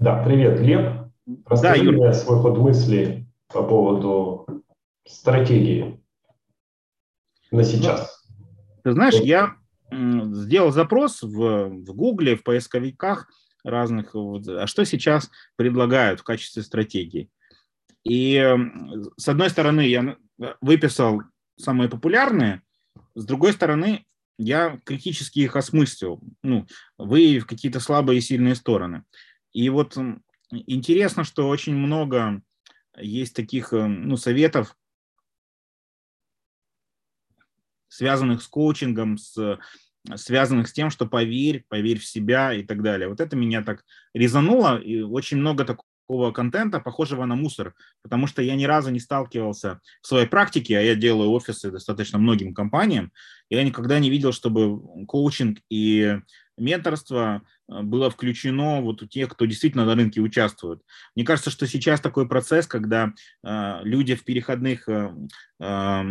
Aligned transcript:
Да, 0.00 0.22
привет, 0.24 0.58
Лев. 0.60 1.10
Расскажи 1.44 1.84
да, 1.84 1.92
мне 1.92 2.14
свой 2.14 2.40
ход 2.40 2.56
мысли 2.56 3.26
по 3.48 3.62
поводу 3.62 4.64
стратегии 5.06 6.02
на 7.50 7.62
сейчас. 7.64 8.26
Ты 8.82 8.92
знаешь, 8.92 9.16
я 9.16 9.56
сделал 9.92 10.72
запрос 10.72 11.22
в, 11.22 11.68
в 11.68 11.94
Гугле, 11.94 12.34
в 12.34 12.44
поисковиках 12.44 13.28
разных, 13.62 14.14
а 14.14 14.66
что 14.66 14.84
сейчас 14.84 15.30
предлагают 15.56 16.20
в 16.20 16.24
качестве 16.24 16.62
стратегии. 16.62 17.28
И 18.02 18.42
с 19.18 19.28
одной 19.28 19.50
стороны, 19.50 19.82
я 19.82 20.16
выписал 20.62 21.20
самые 21.58 21.90
популярные, 21.90 22.62
с 23.14 23.26
другой 23.26 23.52
стороны, 23.52 24.06
я 24.38 24.80
критически 24.86 25.40
их 25.40 25.56
осмыслил, 25.56 26.22
ну, 26.42 26.66
выявив 26.96 27.46
какие-то 27.46 27.80
слабые 27.80 28.20
и 28.20 28.22
сильные 28.22 28.54
стороны. 28.54 29.04
И 29.52 29.68
вот 29.68 29.96
интересно, 30.50 31.24
что 31.24 31.48
очень 31.48 31.74
много 31.74 32.42
есть 32.96 33.34
таких 33.34 33.72
э, 33.72 33.86
ну, 33.86 34.16
советов, 34.16 34.76
связанных 37.88 38.42
с 38.42 38.46
коучингом, 38.46 39.18
с, 39.18 39.58
связанных 40.14 40.68
с 40.68 40.72
тем, 40.72 40.90
что 40.90 41.06
поверь, 41.06 41.64
поверь 41.68 41.98
в 41.98 42.06
себя 42.06 42.52
и 42.52 42.62
так 42.62 42.82
далее. 42.82 43.08
Вот 43.08 43.20
это 43.20 43.36
меня 43.36 43.62
так 43.62 43.84
резануло, 44.14 44.78
и 44.78 45.00
очень 45.00 45.38
много 45.38 45.64
такого 45.64 46.32
контента, 46.32 46.80
похожего 46.80 47.24
на 47.24 47.36
мусор, 47.36 47.74
потому 48.02 48.26
что 48.26 48.42
я 48.42 48.56
ни 48.56 48.64
разу 48.64 48.90
не 48.90 49.00
сталкивался 49.00 49.80
в 50.02 50.06
своей 50.06 50.26
практике, 50.26 50.78
а 50.78 50.82
я 50.82 50.94
делаю 50.94 51.30
офисы 51.30 51.70
достаточно 51.70 52.18
многим 52.18 52.54
компаниям, 52.54 53.12
я 53.48 53.62
никогда 53.62 53.98
не 53.98 54.10
видел, 54.10 54.32
чтобы 54.32 55.06
коучинг 55.06 55.58
и 55.68 56.18
менторство 56.60 57.42
э, 57.68 57.82
было 57.82 58.10
включено 58.10 58.80
вот 58.80 59.02
у 59.02 59.06
тех, 59.06 59.30
кто 59.30 59.46
действительно 59.46 59.84
на 59.84 59.94
рынке 59.94 60.20
участвует. 60.20 60.80
Мне 61.16 61.24
кажется, 61.24 61.50
что 61.50 61.66
сейчас 61.66 62.00
такой 62.00 62.28
процесс, 62.28 62.66
когда 62.66 63.12
э, 63.42 63.80
люди 63.82 64.14
в 64.14 64.24
переходных 64.24 64.88
э, 64.88 65.12
э, 65.60 66.02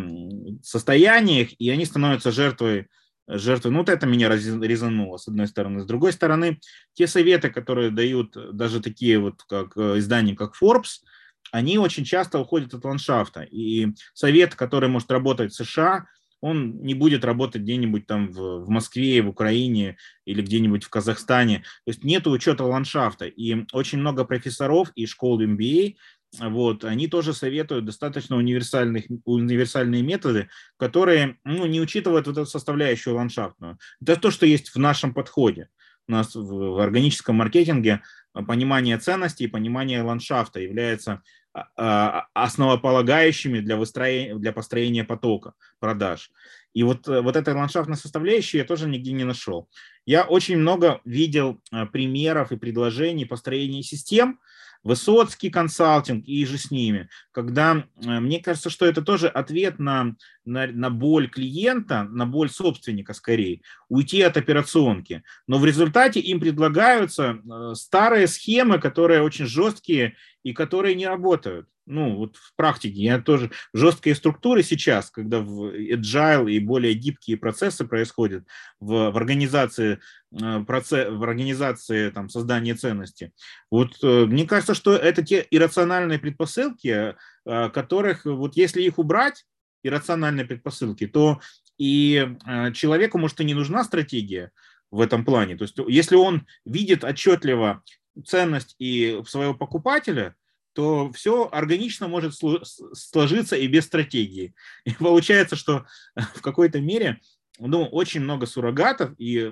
состояниях, 0.63 1.49
и 1.59 1.69
они 1.69 1.85
становятся 1.85 2.31
жертвой 2.31 2.87
жертвы. 3.29 3.69
Ну, 3.69 3.79
вот 3.79 3.89
это 3.89 4.07
меня 4.07 4.27
резануло, 4.27 5.17
с 5.17 5.27
одной 5.27 5.47
стороны. 5.47 5.81
С 5.81 5.85
другой 5.85 6.13
стороны, 6.13 6.59
те 6.93 7.05
советы, 7.05 7.49
которые 7.49 7.91
дают 7.91 8.35
даже 8.55 8.81
такие 8.81 9.19
вот 9.19 9.43
как 9.43 9.77
э, 9.77 9.99
издания, 9.99 10.35
как 10.35 10.53
Forbes, 10.61 11.03
они 11.51 11.77
очень 11.77 12.03
часто 12.03 12.39
уходят 12.39 12.73
от 12.73 12.83
ландшафта. 12.83 13.41
И 13.41 13.87
совет, 14.13 14.55
который 14.55 14.89
может 14.89 15.11
работать 15.11 15.51
в 15.51 15.55
США, 15.55 16.05
он 16.41 16.81
не 16.81 16.93
будет 16.93 17.25
работать 17.25 17.61
где-нибудь 17.63 18.07
там 18.07 18.31
в, 18.31 18.65
в 18.65 18.69
Москве, 18.69 19.21
в 19.21 19.29
Украине 19.29 19.97
или 20.25 20.41
где-нибудь 20.41 20.83
в 20.83 20.89
Казахстане. 20.89 21.59
То 21.85 21.91
есть 21.91 22.03
нет 22.03 22.27
учета 22.27 22.63
ландшафта. 22.63 23.25
И 23.25 23.65
очень 23.73 23.99
много 23.99 24.25
профессоров 24.25 24.91
и 24.95 25.05
школ 25.05 25.41
MBA 25.41 25.95
вот, 26.37 26.85
они 26.85 27.07
тоже 27.07 27.33
советуют 27.33 27.85
достаточно 27.85 28.35
универсальных, 28.35 29.05
универсальные 29.25 30.03
методы, 30.03 30.49
которые 30.77 31.37
ну, 31.43 31.65
не 31.65 31.81
учитывают 31.81 32.27
вот 32.27 32.37
эту 32.37 32.45
составляющую 32.45 33.15
ландшафтную. 33.15 33.79
Это 34.01 34.19
то, 34.19 34.29
что 34.29 34.45
есть 34.45 34.69
в 34.69 34.77
нашем 34.77 35.13
подходе. 35.13 35.69
У 36.07 36.11
нас 36.11 36.35
в, 36.35 36.45
в 36.45 36.79
органическом 36.79 37.37
маркетинге 37.37 38.01
понимание 38.33 38.97
ценностей 38.99 39.47
понимание 39.47 40.03
ландшафта 40.03 40.59
является 40.59 41.23
основополагающими 41.53 43.59
для, 43.59 43.75
выстроения, 43.75 44.35
для 44.35 44.53
построения 44.53 45.03
потока 45.03 45.53
продаж. 45.79 46.31
И 46.73 46.83
вот, 46.83 47.07
вот 47.07 47.35
этой 47.35 47.55
ландшафтной 47.55 47.97
составляющей 47.97 48.59
я 48.59 48.63
тоже 48.63 48.87
нигде 48.87 49.11
не 49.11 49.23
нашел. 49.23 49.67
Я 50.05 50.23
очень 50.23 50.57
много 50.57 51.01
видел 51.05 51.59
а, 51.71 51.87
примеров 51.87 52.51
и 52.51 52.57
предложений 52.57 53.25
построения 53.25 53.81
систем, 53.81 54.39
Высоцкий 54.83 55.49
консалтинг 55.49 56.25
и 56.25 56.45
же 56.45 56.57
с 56.57 56.71
ними, 56.71 57.09
когда 57.31 57.85
э, 58.03 58.19
мне 58.19 58.39
кажется, 58.39 58.69
что 58.69 58.85
это 58.85 59.01
тоже 59.01 59.27
ответ 59.27 59.77
на, 59.77 60.15
на, 60.45 60.67
на 60.67 60.89
боль 60.89 61.29
клиента, 61.29 62.03
на 62.03 62.25
боль 62.25 62.49
собственника 62.49 63.13
скорее, 63.13 63.61
уйти 63.89 64.21
от 64.21 64.37
операционки. 64.37 65.23
Но 65.47 65.57
в 65.57 65.65
результате 65.65 66.21
им 66.21 66.39
предлагаются 66.39 67.39
э, 67.39 67.75
старые 67.75 68.27
схемы, 68.27 68.79
которые 68.79 69.21
очень 69.21 69.47
жесткие 69.47 70.15
и 70.43 70.53
которые 70.53 70.95
не 70.95 71.07
работают 71.07 71.67
ну, 71.89 72.15
вот 72.15 72.37
в 72.37 72.55
практике, 72.55 73.01
я 73.01 73.19
тоже 73.19 73.51
жесткие 73.73 74.15
структуры 74.15 74.61
сейчас, 74.61 75.09
когда 75.09 75.39
в 75.39 75.75
agile 75.75 76.51
и 76.51 76.59
более 76.59 76.93
гибкие 76.93 77.35
процессы 77.35 77.83
происходят 77.83 78.45
в, 78.79 79.09
в 79.09 79.17
организации, 79.17 79.99
э, 80.31 80.63
процесс, 80.65 81.09
в 81.09 81.23
организации 81.23 82.11
там, 82.11 82.29
создания 82.29 82.75
ценности. 82.75 83.33
Вот 83.71 83.97
э, 84.03 84.25
мне 84.25 84.45
кажется, 84.45 84.75
что 84.75 84.95
это 84.95 85.23
те 85.23 85.45
иррациональные 85.49 86.19
предпосылки, 86.19 87.15
э, 87.45 87.69
которых, 87.69 88.25
вот 88.25 88.55
если 88.55 88.83
их 88.83 88.99
убрать, 88.99 89.45
иррациональные 89.83 90.45
предпосылки, 90.45 91.07
то 91.07 91.39
и 91.77 92.35
человеку, 92.73 93.17
может, 93.17 93.39
и 93.39 93.45
не 93.45 93.53
нужна 93.53 93.85
стратегия 93.85 94.51
в 94.91 94.99
этом 94.99 95.23
плане. 95.23 95.55
То 95.55 95.63
есть, 95.63 95.77
если 95.87 96.17
он 96.17 96.45
видит 96.65 97.05
отчетливо 97.05 97.81
ценность 98.25 98.75
и 98.79 99.21
своего 99.25 99.53
покупателя, 99.53 100.35
то 100.73 101.11
все 101.13 101.49
органично 101.51 102.07
может 102.07 102.33
сложиться 102.33 103.55
и 103.55 103.67
без 103.67 103.85
стратегии. 103.85 104.53
И 104.85 104.91
получается, 104.91 105.55
что 105.55 105.85
в 106.15 106.41
какой-то 106.41 106.79
мере 106.79 107.19
ну, 107.59 107.85
очень 107.85 108.21
много 108.21 108.45
суррогатов, 108.45 109.11
и, 109.17 109.51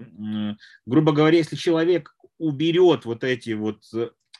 грубо 0.85 1.11
говоря, 1.11 1.37
если 1.37 1.55
человек 1.55 2.15
уберет 2.37 3.05
вот 3.05 3.23
эти 3.23 3.51
вот 3.51 3.83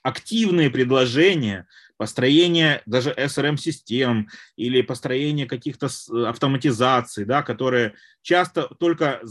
активные 0.04 0.70
предложения, 0.70 1.68
построение 1.98 2.82
даже 2.86 3.12
SRM-систем 3.12 4.30
или 4.56 4.82
построение 4.82 5.48
каких-то 5.48 5.90
автоматизаций, 6.28 7.26
да, 7.26 7.44
которые 7.44 7.96
часто 8.22 8.70
только 8.80 9.22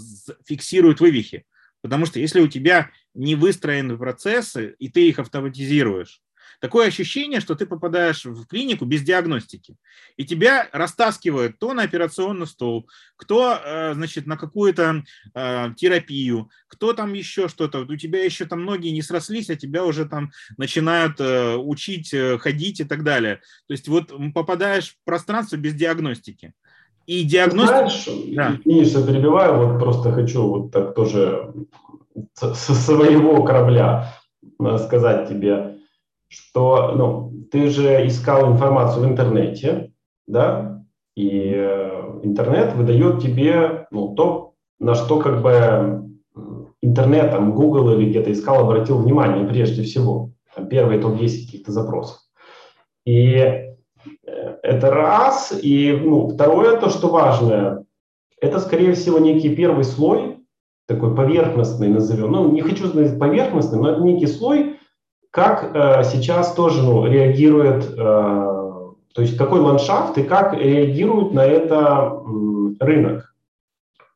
фиксируют 0.45 1.01
вывихи. 1.01 1.47
Потому 1.81 2.05
что 2.05 2.19
если 2.19 2.41
у 2.41 2.49
тебя 2.49 2.91
не 3.15 3.37
выстроены 3.37 3.97
процессы, 3.97 4.75
и 4.79 4.89
ты 4.89 5.09
их 5.09 5.19
автоматизируешь, 5.19 6.21
такое 6.61 6.89
ощущение, 6.89 7.41
что 7.41 7.55
ты 7.55 7.67
попадаешь 7.67 8.25
в 8.25 8.47
клинику 8.47 8.85
без 8.85 9.03
диагностики, 9.03 9.77
и 10.17 10.25
тебя 10.25 10.69
растаскивают 10.73 11.59
то 11.59 11.75
на 11.75 11.83
операционный 11.83 12.47
стол, 12.47 12.89
кто, 13.17 13.59
э, 13.63 13.95
значит, 13.95 14.27
на 14.27 14.37
какую-то 14.37 15.03
э, 15.35 15.69
терапию, 15.77 16.51
кто 16.69 16.93
там 16.93 17.13
еще 17.13 17.49
что-то. 17.49 17.81
У 17.81 17.97
тебя 17.97 18.25
еще 18.25 18.45
там 18.45 18.65
ноги 18.65 18.89
не 18.89 19.03
срослись, 19.03 19.51
а 19.51 19.57
тебя 19.57 19.85
уже 19.85 20.07
там 20.07 20.31
начинают 20.57 21.21
э, 21.21 21.57
учить 21.57 22.15
ходить 22.41 22.81
и 22.81 22.85
так 22.85 23.05
далее. 23.05 23.37
То 23.67 23.73
есть 23.73 23.89
вот 23.89 24.13
попадаешь 24.35 24.91
в 24.91 25.05
пространство 25.05 25.57
без 25.57 25.75
диагностики. 25.75 26.53
И 27.07 27.23
диагностика... 27.23 27.89
Знаешь, 27.89 28.09
да. 28.35 28.59
что 28.85 29.07
перебиваю, 29.07 29.69
вот 29.69 29.79
просто 29.79 30.13
хочу 30.13 30.43
вот 30.49 30.73
так 30.73 30.95
тоже 30.95 31.53
со 32.35 32.55
своего 32.55 33.45
корабля 33.45 34.13
сказать 34.59 35.29
тебе 35.29 35.76
что 36.29 36.93
ну, 36.97 37.33
ты 37.51 37.69
же 37.69 38.07
искал 38.07 38.53
информацию 38.53 39.05
в 39.05 39.09
интернете, 39.09 39.93
да, 40.27 40.85
и 41.15 41.53
э, 41.55 42.21
интернет 42.23 42.75
выдает 42.75 43.21
тебе 43.21 43.87
ну, 43.91 44.15
то, 44.15 44.55
на 44.79 44.95
что 44.95 45.19
как 45.19 45.43
бы 45.43 46.07
интернетом, 46.83 47.55
Google 47.55 47.93
или 47.93 48.11
где-то 48.11 48.33
искал, 48.33 48.61
обратил 48.61 48.99
внимание 48.99 49.47
прежде 49.47 49.83
всего. 49.83 50.31
Там 50.55 50.69
первые 50.69 51.01
топ-10 51.01 51.47
каких-то 51.47 51.73
запросов. 51.73 52.19
И 53.05 53.35
э, 53.35 53.77
это 54.63 54.91
раз. 54.91 55.59
И 55.63 55.93
ну, 55.93 56.29
второе, 56.29 56.79
то, 56.79 56.89
что 56.89 57.09
важное, 57.09 57.85
это, 58.41 58.61
скорее 58.61 58.93
всего, 58.93 59.19
некий 59.19 59.55
первый 59.55 59.85
слой, 59.85 60.39
такой 60.87 61.15
поверхностный 61.15 61.89
назовем. 61.89 62.33
Ну, 62.33 62.53
не 62.53 62.61
хочу 62.61 62.87
сказать 62.87 63.19
поверхностный, 63.19 63.79
но 63.79 63.91
это 63.91 64.01
некий 64.03 64.27
слой, 64.27 64.76
как 65.37 65.71
э, 65.75 66.03
сейчас 66.05 66.55
тоже 66.55 66.83
ну, 66.83 67.05
реагирует, 67.05 67.91
э, 67.91 67.95
то 67.95 69.21
есть 69.21 69.37
какой 69.37 69.61
ландшафт 69.61 70.17
и 70.17 70.23
как 70.23 70.55
реагирует 70.55 71.35
на 71.35 71.45
это 71.45 72.23
э, 72.25 72.83
рынок. 72.83 73.35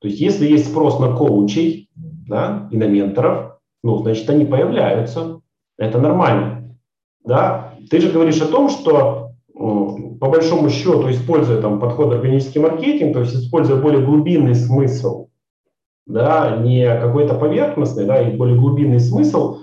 То 0.01 0.09
есть 0.09 0.19
если 0.19 0.47
есть 0.47 0.71
спрос 0.71 0.99
на 0.99 1.15
коучей 1.15 1.91
да, 1.95 2.69
и 2.71 2.79
на 2.79 2.85
менторов, 2.85 3.59
ну, 3.85 3.99
значит, 3.99 4.31
они 4.31 4.47
появляются. 4.47 5.43
Это 5.77 6.01
нормально. 6.01 6.75
Да? 7.23 7.75
Ты 7.91 8.01
же 8.01 8.11
говоришь 8.11 8.41
о 8.41 8.47
том, 8.47 8.71
что 8.71 9.33
по 9.53 10.31
большому 10.31 10.71
счету, 10.71 11.11
используя 11.11 11.61
там 11.61 11.81
подход 11.81 12.15
органический 12.15 12.63
маркетинг, 12.63 13.13
то 13.13 13.21
есть 13.21 13.35
используя 13.35 13.77
более 13.77 14.03
глубинный 14.07 14.55
смысл, 14.55 15.29
да, 16.07 16.57
не 16.57 16.87
какой-то 16.99 17.35
поверхностный, 17.35 18.07
да, 18.07 18.23
и 18.23 18.35
более 18.35 18.59
глубинный 18.59 19.01
смысл, 19.01 19.59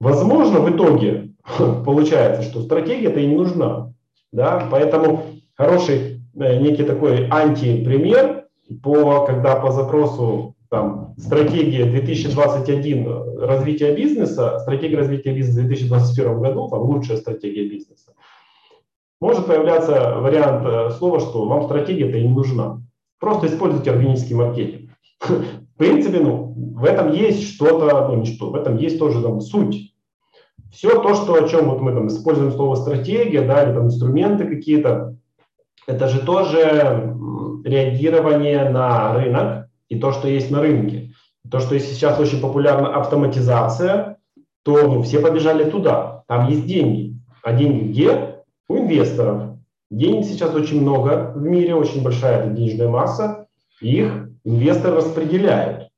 Возможно, 0.00 0.60
в 0.60 0.74
итоге 0.74 1.30
получается, 1.84 2.42
что 2.42 2.62
стратегия-то 2.62 3.20
и 3.20 3.26
не 3.26 3.36
нужна. 3.36 3.92
Да? 4.32 4.66
Поэтому 4.70 5.24
хороший 5.54 6.22
э, 6.34 6.58
некий 6.60 6.84
такой 6.84 7.28
антипример, 7.28 8.46
по, 8.82 9.24
когда 9.26 9.56
по 9.56 9.70
запросу 9.70 10.56
там 10.70 11.14
стратегия 11.18 11.84
2021 11.84 13.38
развития 13.40 13.94
бизнеса, 13.94 14.58
стратегия 14.60 14.96
развития 14.96 15.32
бизнеса 15.32 15.60
в 15.60 15.66
2021 15.66 16.40
году, 16.40 16.68
там 16.68 16.80
лучшая 16.80 17.18
стратегия 17.18 17.68
бизнеса, 17.68 18.12
может 19.20 19.46
появляться 19.46 20.16
вариант 20.18 20.66
э, 20.66 20.90
слова, 20.98 21.20
что 21.20 21.46
вам 21.46 21.64
стратегия-то 21.64 22.16
и 22.16 22.26
не 22.26 22.34
нужна. 22.34 22.82
Просто 23.20 23.46
используйте 23.46 23.90
органический 23.90 24.34
маркетинг. 24.34 24.90
В 25.74 25.78
принципе, 25.78 26.20
ну, 26.20 26.54
в 26.56 26.84
этом 26.84 27.12
есть 27.12 27.54
что-то, 27.54 28.08
ну 28.08 28.16
не 28.16 28.26
что, 28.26 28.50
в 28.50 28.54
этом 28.54 28.76
есть 28.76 28.98
тоже 28.98 29.20
там 29.20 29.40
суть. 29.40 29.92
Все 30.70 31.00
то, 31.00 31.14
что, 31.14 31.34
о 31.34 31.48
чем 31.48 31.68
вот 31.68 31.80
мы 31.80 31.92
там 31.92 32.08
используем 32.08 32.52
слово 32.52 32.76
стратегия, 32.76 33.42
да, 33.42 33.64
или 33.64 33.74
там 33.74 33.86
инструменты 33.86 34.44
какие-то, 34.44 35.16
это 35.86 36.08
же 36.08 36.20
тоже 36.20 37.14
реагирование 37.64 38.68
на 38.70 39.14
рынок 39.14 39.68
и 39.88 39.98
то, 39.98 40.12
что 40.12 40.28
есть 40.28 40.50
на 40.50 40.60
рынке. 40.60 41.12
То, 41.50 41.60
что 41.60 41.78
сейчас 41.78 42.18
очень 42.18 42.40
популярна 42.40 42.94
автоматизация, 42.96 44.18
то 44.62 44.86
ну, 44.86 45.02
все 45.02 45.20
побежали 45.20 45.68
туда. 45.68 46.24
Там 46.26 46.48
есть 46.48 46.66
деньги. 46.66 47.18
А 47.42 47.52
деньги 47.52 47.88
где? 47.88 48.36
У 48.68 48.76
инвесторов. 48.78 49.58
Денег 49.90 50.24
сейчас 50.24 50.54
очень 50.54 50.80
много 50.80 51.32
в 51.34 51.42
мире, 51.42 51.74
очень 51.74 52.02
большая 52.02 52.48
денежная 52.50 52.88
масса. 52.88 53.46
Их 53.80 54.30
инвесторы 54.44 54.96
распределяют, 54.96 55.88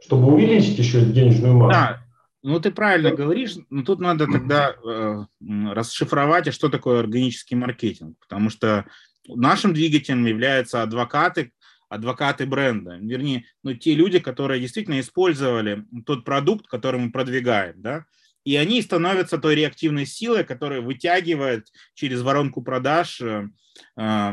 чтобы 0.00 0.32
увеличить 0.32 0.78
еще 0.78 1.00
денежную 1.02 1.54
массу. 1.54 1.72
Да, 1.72 2.02
ну 2.42 2.60
ты 2.60 2.70
правильно 2.70 3.12
говоришь, 3.12 3.56
но 3.70 3.82
тут 3.82 4.00
надо 4.00 4.26
тогда 4.26 4.70
э, 4.72 5.24
расшифровать, 5.72 6.48
а 6.48 6.52
что 6.52 6.68
такое 6.68 7.00
органический 7.00 7.56
маркетинг, 7.56 8.16
потому 8.20 8.50
что 8.50 8.86
нашим 9.28 9.72
двигателем 9.72 10.26
являются 10.26 10.82
адвокаты, 10.82 11.52
адвокаты 11.88 12.46
бренда, 12.46 12.96
вернее, 12.96 13.44
ну, 13.62 13.74
те 13.74 13.94
люди, 13.94 14.18
которые 14.18 14.60
действительно 14.60 14.98
использовали 14.98 15.84
тот 16.06 16.24
продукт, 16.24 16.66
который 16.66 17.00
мы 17.00 17.12
продвигаем, 17.12 17.80
да, 17.80 18.06
и 18.44 18.56
они 18.56 18.82
становятся 18.82 19.38
той 19.38 19.54
реактивной 19.54 20.06
силой, 20.06 20.44
которая 20.44 20.80
вытягивает 20.80 21.68
через 21.94 22.22
воронку 22.22 22.62
продаж 22.62 23.20
э, 23.20 23.48
э, 23.96 24.32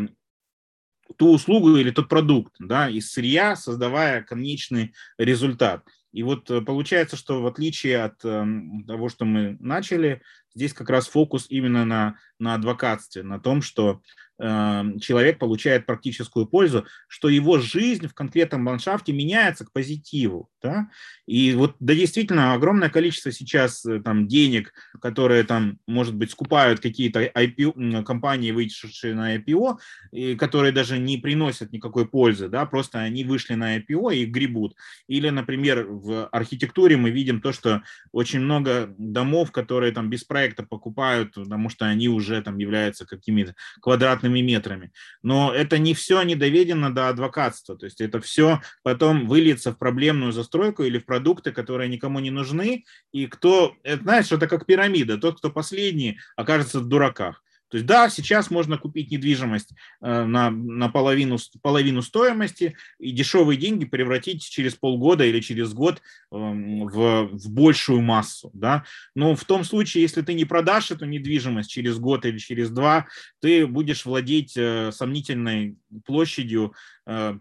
ту 1.17 1.33
услугу 1.33 1.75
или 1.77 1.91
тот 1.91 2.09
продукт 2.09 2.53
да, 2.59 2.89
из 2.89 3.11
сырья, 3.11 3.55
создавая 3.55 4.23
конечный 4.23 4.93
результат. 5.17 5.83
И 6.11 6.23
вот 6.23 6.49
э, 6.49 6.61
получается, 6.61 7.15
что 7.15 7.41
в 7.41 7.47
отличие 7.47 8.03
от 8.03 8.23
э, 8.23 8.45
того, 8.87 9.09
что 9.09 9.25
мы 9.25 9.57
начали, 9.59 10.21
здесь 10.55 10.73
как 10.73 10.89
раз 10.89 11.07
фокус 11.07 11.45
именно 11.49 11.85
на, 11.85 12.15
на 12.39 12.55
адвокатстве, 12.55 13.23
на 13.23 13.39
том, 13.39 13.61
что 13.61 14.01
Эм, 14.01 14.01
человек 14.39 15.37
получает 15.37 15.85
практическую 15.85 16.45
пользу, 16.45 16.85
что 17.07 17.27
его 17.27 17.59
жизнь 17.59 18.07
в 18.07 18.13
конкретном 18.13 18.65
ландшафте 18.67 19.11
меняется 19.11 19.65
к 19.65 19.71
позитиву. 19.73 20.49
Да? 20.61 20.89
И 21.25 21.53
вот 21.53 21.75
да, 21.79 21.93
действительно 21.93 22.53
огромное 22.53 22.89
количество 22.89 23.31
сейчас 23.31 23.85
э, 23.85 24.01
там, 24.01 24.27
денег, 24.27 24.73
которые 25.01 25.43
там, 25.43 25.79
может 25.87 26.15
быть, 26.15 26.31
скупают 26.31 26.79
какие-то 26.79 27.23
IPO, 27.23 28.03
компании, 28.03 28.51
вышедшие 28.51 29.13
на 29.13 29.35
IPO, 29.37 29.77
и 30.11 30.35
которые 30.35 30.71
даже 30.71 30.97
не 30.97 31.17
приносят 31.17 31.71
никакой 31.71 32.07
пользы, 32.07 32.49
да, 32.49 32.65
просто 32.65 32.99
они 32.99 33.23
вышли 33.23 33.53
на 33.53 33.77
IPO 33.77 34.15
и 34.15 34.25
гребут. 34.25 34.75
Или, 35.07 35.29
например, 35.29 35.85
в 35.87 36.27
архитектуре 36.27 36.97
мы 36.97 37.09
видим 37.09 37.41
то, 37.41 37.53
что 37.53 37.83
очень 38.11 38.41
много 38.41 38.93
домов, 38.97 39.51
которые 39.51 39.91
там 39.91 40.09
без 40.09 40.23
проекта 40.23 40.63
покупают, 40.63 41.33
потому 41.33 41.69
что 41.69 41.85
они 41.85 42.09
уже 42.09 42.41
там 42.41 42.57
являются 42.57 43.05
какими-то 43.05 43.55
квадратными 43.81 44.28
квадратными 44.29 44.41
метрами. 44.41 44.91
Но 45.23 45.53
это 45.53 45.77
не 45.77 45.93
все 45.93 46.21
не 46.23 46.35
доведено 46.35 46.89
до 46.89 47.09
адвокатства. 47.09 47.75
То 47.75 47.85
есть 47.85 48.01
это 48.01 48.19
все 48.19 48.61
потом 48.83 49.27
выльется 49.27 49.71
в 49.71 49.77
проблемную 49.77 50.31
застройку 50.31 50.83
или 50.83 50.99
в 50.99 51.05
продукты, 51.05 51.51
которые 51.51 51.89
никому 51.89 52.19
не 52.19 52.31
нужны. 52.31 52.85
И 53.11 53.27
кто, 53.27 53.75
это, 53.83 54.03
знаешь, 54.03 54.31
это 54.31 54.47
как 54.47 54.65
пирамида. 54.65 55.17
Тот, 55.17 55.39
кто 55.39 55.49
последний, 55.49 56.19
окажется 56.35 56.79
в 56.79 56.87
дураках. 56.87 57.43
То 57.69 57.77
есть 57.77 57.85
да, 57.85 58.09
сейчас 58.09 58.49
можно 58.49 58.77
купить 58.77 59.11
недвижимость 59.11 59.71
э, 60.01 60.23
на, 60.23 60.49
на 60.49 60.89
половину, 60.89 61.37
половину 61.61 62.01
стоимости 62.01 62.75
и 62.99 63.11
дешевые 63.11 63.57
деньги 63.57 63.85
превратить 63.85 64.43
через 64.43 64.75
полгода 64.75 65.23
или 65.23 65.39
через 65.39 65.73
год 65.73 66.01
эм, 66.31 66.87
в, 66.87 67.29
в 67.31 67.51
большую 67.51 68.01
массу. 68.01 68.49
Да? 68.53 68.83
Но 69.15 69.35
в 69.35 69.45
том 69.45 69.63
случае, 69.63 70.01
если 70.01 70.21
ты 70.21 70.33
не 70.33 70.45
продашь 70.45 70.91
эту 70.91 71.05
недвижимость 71.05 71.69
через 71.69 71.97
год 71.99 72.25
или 72.25 72.37
через 72.39 72.71
два, 72.71 73.07
ты 73.39 73.67
будешь 73.67 74.05
владеть 74.05 74.57
э, 74.57 74.91
сомнительной 74.91 75.77
площадью 76.05 76.73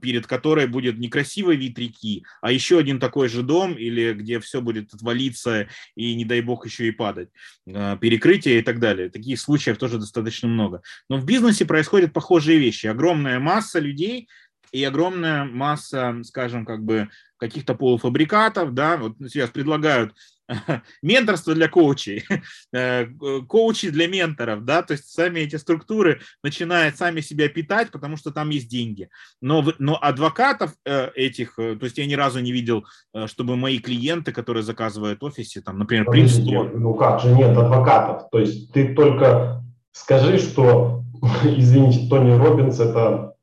перед 0.01 0.27
которой 0.27 0.67
будет 0.67 0.99
некрасивый 0.99 1.57
вид 1.57 1.79
реки, 1.79 2.25
а 2.41 2.53
еще 2.53 2.79
один 2.79 2.99
такой 2.99 3.29
же 3.29 3.43
дом, 3.43 3.75
или 3.75 4.13
где 4.13 4.41
все 4.41 4.61
будет 4.61 4.95
отвалиться 4.95 5.69
и, 5.95 6.15
не 6.15 6.25
дай 6.25 6.41
бог, 6.41 6.67
еще 6.67 6.89
и 6.89 6.91
падать, 6.91 7.29
э, 7.67 7.97
перекрытие 8.01 8.61
и 8.61 8.63
так 8.63 8.81
далее. 8.81 9.11
Таких 9.11 9.41
случаев 9.41 9.79
тоже 9.79 9.99
достаточно 9.99 10.49
много. 10.49 10.83
Но 11.09 11.19
в 11.19 11.25
бизнесе 11.25 11.65
происходят 11.65 12.13
похожие 12.13 12.59
вещи. 12.59 12.87
Огромная 12.87 13.39
масса 13.39 13.79
людей 13.79 14.29
и 14.73 14.85
огромная 14.85 15.45
масса, 15.45 16.17
скажем, 16.25 16.65
как 16.65 16.85
бы 16.85 17.09
каких-то 17.39 17.75
полуфабрикатов, 17.75 18.75
да, 18.75 18.97
вот 18.97 19.17
сейчас 19.19 19.51
предлагают 19.51 20.15
менторство 21.03 21.55
для 21.55 21.69
коучей, 21.69 22.25
э, 22.73 23.07
коучи 23.47 23.91
для 23.91 24.09
менторов, 24.09 24.65
да, 24.65 24.83
то 24.83 24.93
есть 24.93 25.09
сами 25.09 25.41
эти 25.41 25.57
структуры 25.57 26.21
начинают 26.43 26.97
сами 26.97 27.21
себя 27.21 27.49
питать, 27.49 27.91
потому 27.91 28.17
что 28.17 28.31
там 28.31 28.51
есть 28.51 28.69
деньги. 28.69 29.09
Но, 29.41 29.65
но 29.79 29.99
адвокатов 30.01 30.73
э, 30.85 31.11
этих, 31.15 31.59
э, 31.59 31.77
то 31.77 31.85
есть 31.85 31.99
я 31.99 32.07
ни 32.07 32.15
разу 32.15 32.41
не 32.41 32.53
видел, 32.53 32.85
чтобы 33.27 33.57
мои 33.57 33.79
клиенты, 33.79 34.33
которые 34.33 34.63
заказывают 34.63 35.21
в 35.21 35.25
офисе, 35.25 35.61
там, 35.61 35.79
например, 35.79 36.07
Принстон. 36.07 36.73
Ну 36.81 36.95
как 36.95 37.21
же 37.21 37.35
нет 37.35 37.57
адвокатов? 37.57 38.31
То 38.31 38.39
есть 38.39 38.73
ты 38.73 38.95
только 38.95 39.63
скажи, 39.93 40.39
что, 40.39 41.03
извините, 41.45 42.09
Тони 42.09 42.33
Робинс 42.33 42.81
это 42.81 43.35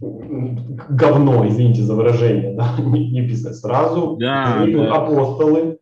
говно, 0.00 1.48
извините 1.48 1.82
за 1.82 1.94
выражение, 1.94 2.54
да, 2.54 2.74
не, 2.78 3.10
не 3.10 3.26
писать 3.26 3.56
сразу. 3.56 4.16
Да, 4.18 4.64
да. 4.66 4.94
апостолы, 4.94 5.78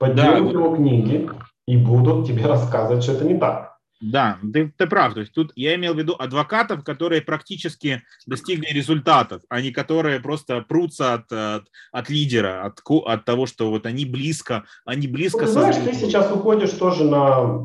поднимут 0.00 0.52
да. 0.52 0.58
его 0.58 0.74
книги 0.74 1.30
и 1.66 1.76
будут 1.76 2.26
тебе 2.26 2.46
рассказывать, 2.46 3.04
что 3.04 3.12
это 3.12 3.24
не 3.24 3.38
так. 3.38 3.76
Да, 4.00 4.38
ты, 4.54 4.72
ты 4.74 4.86
прав. 4.86 5.12
То 5.12 5.20
есть 5.20 5.34
тут 5.34 5.52
я 5.56 5.74
имел 5.74 5.92
в 5.92 5.98
виду 5.98 6.16
адвокатов, 6.18 6.82
которые 6.84 7.20
практически 7.20 8.02
достигли 8.26 8.72
результатов, 8.72 9.42
а 9.50 9.60
не 9.60 9.72
которые 9.72 10.20
просто 10.20 10.62
прутся 10.62 11.12
от, 11.12 11.30
от, 11.30 11.64
от 11.92 12.08
лидера, 12.08 12.64
от, 12.64 12.80
от 12.82 13.24
того, 13.26 13.44
что 13.44 13.68
вот 13.68 13.84
они 13.84 14.06
близко, 14.06 14.64
они 14.86 15.06
близко. 15.06 15.40
Ну, 15.40 15.46
ты 15.46 15.52
знаешь, 15.52 15.76
ты 15.76 15.92
сейчас 15.92 16.32
уходишь 16.32 16.70
тоже 16.70 17.04
на, 17.04 17.62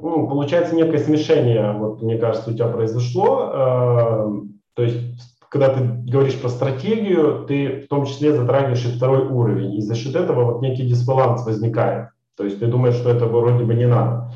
ну, 0.00 0.28
получается 0.28 0.74
некое 0.74 0.98
смешение, 0.98 1.72
вот 1.72 2.00
мне 2.00 2.16
кажется, 2.16 2.50
у 2.50 2.54
тебя 2.54 2.68
произошло. 2.68 3.52
Э, 3.54 4.30
то 4.74 4.82
есть 4.82 5.35
когда 5.50 5.68
ты 5.68 5.80
говоришь 5.84 6.40
про 6.40 6.48
стратегию, 6.48 7.44
ты 7.46 7.82
в 7.82 7.88
том 7.88 8.04
числе 8.06 8.32
затрагиваешь 8.32 8.84
и 8.84 8.96
второй 8.96 9.26
уровень. 9.26 9.74
И 9.76 9.80
за 9.80 9.94
счет 9.94 10.14
этого 10.16 10.44
вот 10.44 10.62
некий 10.62 10.86
дисбаланс 10.86 11.46
возникает. 11.46 12.08
То 12.36 12.44
есть 12.44 12.60
ты 12.60 12.66
думаешь, 12.66 12.94
что 12.94 13.10
это 13.10 13.26
вроде 13.26 13.64
бы 13.64 13.74
не 13.74 13.86
надо. 13.86 14.32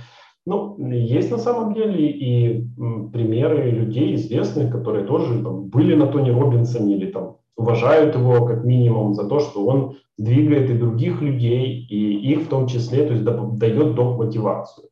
Ну, 0.46 0.76
есть 0.78 1.30
на 1.30 1.38
самом 1.38 1.74
деле 1.74 2.08
и 2.08 2.66
примеры 3.12 3.70
людей 3.70 4.14
известных, 4.14 4.72
которые 4.72 5.04
тоже 5.04 5.42
там, 5.42 5.66
были 5.68 5.94
на 5.94 6.06
Тони 6.06 6.30
Робинсоне 6.30 6.96
или 6.96 7.10
там 7.10 7.36
уважают 7.56 8.14
его 8.14 8.46
как 8.46 8.64
минимум 8.64 9.14
за 9.14 9.28
то, 9.28 9.38
что 9.40 9.66
он 9.66 9.96
двигает 10.16 10.70
и 10.70 10.78
других 10.78 11.20
людей, 11.20 11.86
и 11.88 12.32
их 12.32 12.42
в 12.42 12.48
том 12.48 12.66
числе, 12.66 13.04
то 13.04 13.12
есть 13.12 13.24
дает 13.24 13.94
доп. 13.94 14.18
мотивацию. 14.18 14.88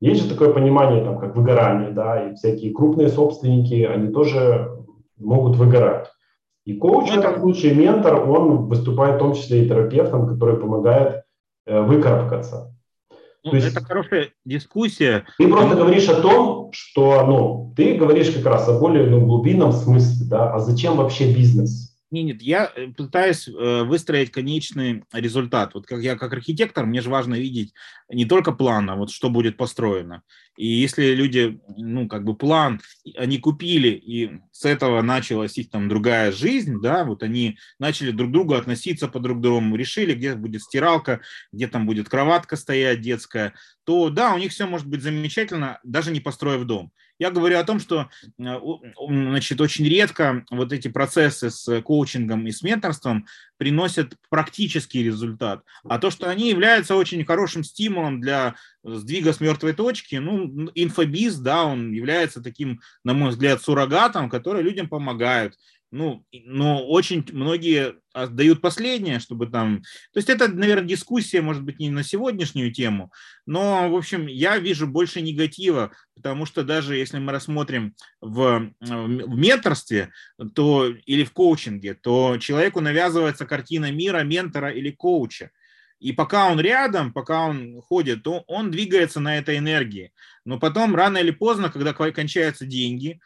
Есть 0.00 0.22
же 0.22 0.28
такое 0.28 0.52
понимание, 0.52 1.04
там, 1.04 1.18
как 1.18 1.36
выгорание, 1.36 1.90
да, 1.90 2.28
и 2.28 2.34
всякие 2.34 2.72
крупные 2.72 3.08
собственники, 3.08 3.82
они 3.82 4.12
тоже 4.12 4.83
могут 5.16 5.56
выгорать. 5.56 6.08
И 6.64 6.74
коуч 6.74 7.10
в 7.10 7.18
этом 7.18 7.40
случае, 7.40 7.74
ментор, 7.74 8.28
он 8.28 8.66
выступает 8.66 9.16
в 9.16 9.18
том 9.18 9.34
числе 9.34 9.64
и 9.64 9.68
терапевтом, 9.68 10.26
который 10.26 10.58
помогает 10.58 11.24
э, 11.66 11.80
выкарабкаться. 11.80 12.74
Ну, 13.44 13.50
То 13.50 13.56
есть, 13.56 13.68
это 13.68 13.84
хорошая 13.84 14.30
дискуссия. 14.46 15.26
Ты 15.36 15.48
просто 15.48 15.76
говоришь 15.76 16.08
о 16.08 16.22
том, 16.22 16.70
что 16.72 17.26
ну, 17.26 17.74
ты 17.76 17.96
говоришь 17.96 18.30
как 18.30 18.46
раз 18.46 18.68
о 18.68 18.78
более 18.78 19.06
ну, 19.06 19.20
глубинном 19.20 19.72
смысле, 19.72 20.26
да, 20.26 20.54
а 20.54 20.58
зачем 20.60 20.96
вообще 20.96 21.30
бизнес? 21.30 21.94
Нет, 22.10 22.24
нет, 22.26 22.42
я 22.42 22.70
э, 22.74 22.86
пытаюсь 22.96 23.46
э, 23.48 23.82
выстроить 23.82 24.30
конечный 24.30 25.04
результат. 25.12 25.74
Вот 25.74 25.84
как 25.86 26.00
я 26.00 26.16
как 26.16 26.32
архитектор, 26.32 26.86
мне 26.86 27.02
же 27.02 27.10
важно 27.10 27.34
видеть 27.34 27.74
не 28.08 28.24
только 28.24 28.52
план, 28.52 28.88
а 28.88 28.96
вот 28.96 29.10
что 29.10 29.28
будет 29.28 29.58
построено. 29.58 30.22
И 30.56 30.66
если 30.66 31.14
люди, 31.14 31.60
ну, 31.76 32.08
как 32.08 32.24
бы 32.24 32.36
план 32.36 32.80
они 33.16 33.38
купили, 33.38 33.88
и 33.88 34.40
с 34.52 34.64
этого 34.64 35.02
началась 35.02 35.58
их 35.58 35.70
там 35.70 35.88
другая 35.88 36.30
жизнь, 36.32 36.80
да, 36.80 37.04
вот 37.04 37.22
они 37.22 37.58
начали 37.78 38.12
друг 38.12 38.30
к 38.30 38.32
другу 38.32 38.54
относиться 38.54 39.08
по 39.08 39.20
друг 39.20 39.40
другу, 39.40 39.74
решили, 39.76 40.14
где 40.14 40.34
будет 40.34 40.62
стиралка, 40.62 41.20
где 41.52 41.66
там 41.66 41.86
будет 41.86 42.08
кроватка 42.08 42.56
стоять 42.56 43.00
детская, 43.00 43.54
то 43.84 44.10
да, 44.10 44.34
у 44.34 44.38
них 44.38 44.52
все 44.52 44.66
может 44.66 44.86
быть 44.86 45.02
замечательно, 45.02 45.80
даже 45.82 46.10
не 46.10 46.20
построив 46.20 46.64
дом. 46.64 46.92
Я 47.18 47.30
говорю 47.30 47.58
о 47.58 47.64
том, 47.64 47.78
что 47.78 48.08
э, 48.38 48.58
значит, 49.08 49.60
очень 49.60 49.86
редко 49.86 50.44
вот 50.50 50.72
эти 50.72 50.88
процессы 50.88 51.50
с 51.50 51.80
коучингом 51.82 52.46
и 52.46 52.50
с 52.50 52.62
менторством 52.62 53.26
приносят 53.64 54.12
практический 54.28 55.02
результат. 55.02 55.62
А 55.88 55.98
то, 55.98 56.10
что 56.10 56.28
они 56.28 56.50
являются 56.50 56.96
очень 56.96 57.24
хорошим 57.24 57.64
стимулом 57.64 58.20
для 58.20 58.56
сдвига 58.82 59.32
с 59.32 59.40
мертвой 59.40 59.72
точки, 59.72 60.16
ну, 60.16 60.68
инфобиз, 60.74 61.36
да, 61.36 61.64
он 61.64 61.90
является 61.90 62.42
таким, 62.42 62.82
на 63.04 63.14
мой 63.14 63.30
взгляд, 63.30 63.62
суррогатом, 63.62 64.28
который 64.28 64.62
людям 64.62 64.86
помогает 64.86 65.54
ну, 65.94 66.24
но 66.32 66.84
очень 66.84 67.24
многие 67.30 67.94
дают 68.12 68.60
последнее, 68.60 69.20
чтобы 69.20 69.46
там... 69.46 69.82
То 70.12 70.18
есть 70.18 70.28
это, 70.28 70.48
наверное, 70.48 70.88
дискуссия, 70.88 71.40
может 71.40 71.62
быть, 71.62 71.78
не 71.78 71.88
на 71.88 72.02
сегодняшнюю 72.02 72.72
тему, 72.72 73.12
но, 73.46 73.88
в 73.88 73.94
общем, 73.94 74.26
я 74.26 74.58
вижу 74.58 74.88
больше 74.88 75.20
негатива, 75.20 75.92
потому 76.16 76.46
что 76.46 76.64
даже 76.64 76.96
если 76.96 77.20
мы 77.20 77.30
рассмотрим 77.30 77.94
в, 78.20 78.72
в 78.80 79.36
менторстве 79.36 80.10
то, 80.54 80.88
или 80.88 81.22
в 81.22 81.32
коучинге, 81.32 81.94
то 81.94 82.38
человеку 82.38 82.80
навязывается 82.80 83.46
картина 83.46 83.92
мира 83.92 84.24
ментора 84.24 84.70
или 84.72 84.90
коуча. 84.90 85.52
И 86.00 86.10
пока 86.10 86.50
он 86.50 86.58
рядом, 86.58 87.12
пока 87.12 87.46
он 87.46 87.80
ходит, 87.82 88.24
то 88.24 88.42
он 88.48 88.72
двигается 88.72 89.20
на 89.20 89.38
этой 89.38 89.58
энергии. 89.58 90.12
Но 90.44 90.58
потом, 90.58 90.96
рано 90.96 91.18
или 91.18 91.30
поздно, 91.30 91.70
когда 91.70 91.94
кончаются 91.94 92.66
деньги, 92.66 93.20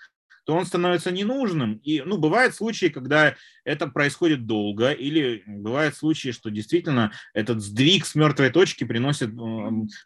то 0.49 0.55
он 0.55 0.65
становится 0.65 1.11
ненужным. 1.11 1.75
И, 1.85 2.01
ну, 2.01 2.17
бывают 2.17 2.55
случаи, 2.55 2.87
когда 2.87 3.37
это 3.65 3.87
происходит 3.87 4.47
долго, 4.47 4.93
или 4.93 5.43
бывают 5.47 5.95
случаи, 5.95 6.31
что 6.31 6.51
действительно 6.51 7.13
этот 7.35 7.61
сдвиг 7.61 8.07
с 8.07 8.15
мертвой 8.15 8.49
точки 8.49 8.85
приносит, 8.85 9.29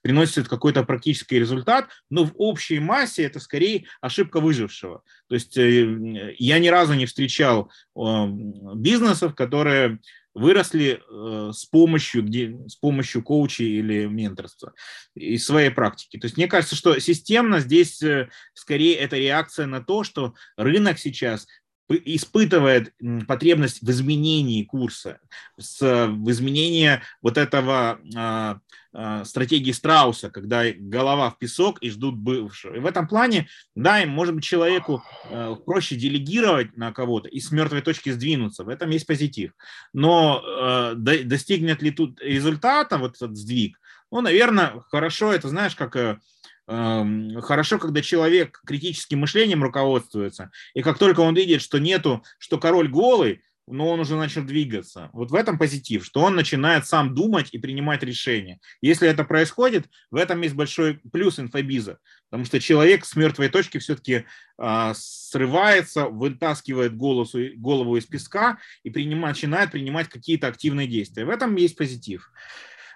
приносит 0.02 0.49
какой-то 0.49 0.82
практический 0.82 1.38
результат, 1.38 1.90
но 2.11 2.25
в 2.25 2.32
общей 2.38 2.80
массе 2.80 3.22
это 3.22 3.38
скорее 3.38 3.84
ошибка 4.00 4.40
выжившего. 4.40 5.04
То 5.28 5.37
есть 5.37 5.56
э, 5.56 6.34
я 6.38 6.58
ни 6.58 6.66
разу 6.66 6.94
не 6.94 7.06
встречал 7.06 7.70
бизнесов, 7.94 9.37
которые 9.37 10.00
выросли 10.35 11.01
э, 11.01 11.53
с 11.53 11.65
помощью, 11.67 12.23
где, 12.25 12.57
с 12.67 12.77
помощью 12.77 13.23
коучей 13.23 13.79
или 13.79 14.07
менторства 14.07 14.73
из 15.15 15.45
своей 15.45 15.71
практики. 15.71 16.19
То 16.19 16.27
есть 16.27 16.37
мне 16.37 16.49
кажется, 16.49 16.77
что 16.77 16.99
системно 16.99 17.61
здесь 17.61 18.03
э, 18.03 18.29
скорее 18.55 18.97
это 18.97 19.17
реакция 19.17 19.67
на 19.67 19.83
то, 19.83 20.05
что 20.05 20.35
рынок 20.57 20.99
сейчас 20.99 21.47
испытывает 21.89 22.95
потребность 23.27 23.83
в 23.83 23.91
изменении 23.91 24.65
курса, 24.65 25.19
в 25.57 26.31
изменении 26.31 27.01
вот 27.21 27.37
этого 27.39 28.01
а, 28.15 28.59
а, 28.95 29.25
стратегии 29.25 29.73
Страуса, 29.73 30.31
когда 30.31 30.65
голова 30.71 31.31
в 31.31 31.39
песок 31.39 31.83
и 31.83 31.91
ждут 31.91 32.17
бывшего. 32.17 32.75
И 32.77 32.79
в 32.79 32.87
этом 32.87 33.09
плане, 33.09 33.49
да, 33.75 34.03
им, 34.03 34.11
может 34.11 34.35
быть, 34.35 34.45
человеку 34.45 35.03
э, 35.31 35.57
проще 35.65 35.97
делегировать 35.97 36.77
на 36.77 36.93
кого-то 36.93 37.29
и 37.29 37.41
с 37.41 37.51
мертвой 37.53 37.81
точки 37.81 38.11
сдвинуться. 38.11 38.65
В 38.65 38.69
этом 38.69 38.91
есть 38.91 39.07
позитив. 39.07 39.53
Но 39.93 40.43
э, 40.45 40.95
достигнет 40.95 41.81
ли 41.81 41.91
тут 41.91 42.21
результата 42.21 42.99
вот 42.99 43.17
этот 43.17 43.37
сдвиг? 43.37 43.81
Ну, 44.11 44.21
наверное, 44.21 44.83
хорошо, 44.91 45.33
это 45.33 45.49
знаешь, 45.49 45.75
как 45.75 45.97
э, 45.97 46.19
хорошо, 46.66 47.78
когда 47.78 48.02
человек 48.02 48.61
критическим 48.66 49.21
мышлением 49.21 49.62
руководствуется, 49.62 50.50
и 50.75 50.83
как 50.83 50.99
только 50.99 51.21
он 51.21 51.35
видит, 51.35 51.61
что 51.61 51.78
нету, 51.78 52.23
что 52.38 52.59
король 52.59 52.88
голый, 52.88 53.42
но 53.66 53.88
он 53.88 54.00
уже 54.00 54.16
начал 54.16 54.42
двигаться. 54.42 55.09
Вот 55.12 55.31
в 55.31 55.35
этом 55.35 55.59
позитив, 55.59 56.04
что 56.04 56.21
он 56.21 56.35
начинает 56.35 56.87
сам 56.87 57.14
думать 57.14 57.49
и 57.52 57.59
принимать 57.59 58.02
решения. 58.02 58.59
Если 58.81 59.09
это 59.09 59.25
происходит, 59.25 59.87
в 60.11 60.16
этом 60.16 60.40
есть 60.42 60.54
большой 60.54 61.00
плюс 61.12 61.38
инфобиза, 61.38 61.99
потому 62.28 62.45
что 62.45 62.61
человек 62.61 63.04
с 63.04 63.14
мертвой 63.14 63.49
точки 63.49 63.78
все-таки 63.78 64.25
а, 64.59 64.92
срывается, 64.95 66.07
вытаскивает 66.07 66.97
голосу, 66.97 67.38
голову 67.57 67.97
из 67.97 68.04
песка 68.04 68.59
и 68.83 68.90
принимает, 68.90 69.37
начинает 69.37 69.71
принимать 69.71 70.09
какие-то 70.09 70.49
активные 70.49 70.88
действия. 70.88 71.25
В 71.25 71.31
этом 71.31 71.54
есть 71.57 71.76
позитив. 71.76 72.31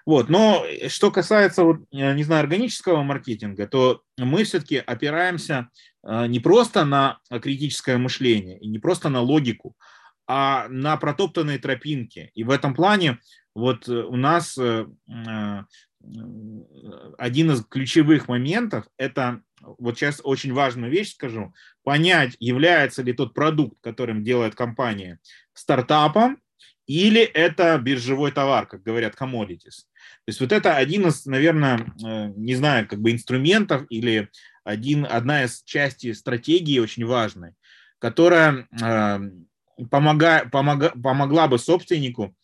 Вот. 0.07 0.29
Но 0.29 0.65
что 0.87 1.11
касается, 1.11 1.65
вот, 1.65 1.81
не 1.91 2.23
знаю, 2.23 2.39
органического 2.39 3.03
маркетинга, 3.03 3.67
то 3.67 4.03
мы 4.17 4.45
все-таки 4.45 4.77
опираемся 4.77 5.67
а, 6.01 6.27
не 6.27 6.39
просто 6.39 6.85
на 6.85 7.19
критическое 7.41 7.97
мышление 7.97 8.57
и 8.57 8.69
не 8.69 8.79
просто 8.79 9.09
на 9.09 9.19
логику, 9.19 9.75
а 10.25 10.69
на 10.69 10.95
протоптанной 10.95 11.57
тропинке. 11.57 12.31
И 12.35 12.45
в 12.45 12.51
этом 12.51 12.73
плане 12.73 13.19
вот 13.53 13.89
э, 13.89 13.91
у 13.91 14.15
нас 14.15 14.57
э, 14.57 14.87
э, 15.09 15.63
один 17.17 17.51
из 17.51 17.65
ключевых 17.65 18.29
моментов– 18.29 18.85
это, 18.97 19.41
вот 19.59 19.97
сейчас 19.97 20.21
очень 20.23 20.53
важную 20.53 20.89
вещь 20.89 21.15
скажу, 21.15 21.53
понять, 21.83 22.37
является 22.39 23.03
ли 23.03 23.11
тот 23.11 23.33
продукт, 23.33 23.75
которым 23.81 24.23
делает 24.23 24.55
компания, 24.55 25.19
стартапом, 25.51 26.37
или 26.87 27.21
это 27.21 27.77
биржевой 27.77 28.31
товар, 28.31 28.65
как 28.65 28.81
говорят, 28.81 29.15
commodities. 29.19 29.83
То 30.25 30.29
есть 30.29 30.39
вот 30.39 30.51
это 30.51 30.75
один 30.75 31.07
из, 31.07 31.25
наверное, 31.25 31.93
не 32.35 32.55
знаю, 32.55 32.87
как 32.87 32.99
бы 32.99 33.11
инструментов 33.11 33.85
или 33.89 34.29
один, 34.63 35.05
одна 35.09 35.43
из 35.43 35.63
частей 35.63 36.13
стратегии 36.13 36.79
очень 36.79 37.05
важной, 37.05 37.53
которая 37.99 38.67
помога, 39.89 40.45
помога, 40.51 40.89
помогла 40.89 41.47
бы 41.47 41.57
собственнику 41.57 42.35